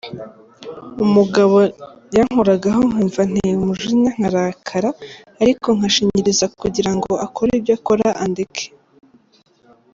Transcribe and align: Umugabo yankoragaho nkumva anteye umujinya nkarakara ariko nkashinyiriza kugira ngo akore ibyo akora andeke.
Umugabo 1.05 1.57
yankoragaho 2.17 2.79
nkumva 2.89 3.19
anteye 3.25 3.53
umujinya 3.61 4.09
nkarakara 4.17 4.89
ariko 5.41 5.67
nkashinyiriza 5.77 6.45
kugira 6.61 6.91
ngo 6.95 7.11
akore 7.25 7.51
ibyo 7.59 7.73
akora 7.77 8.07
andeke. 8.23 8.65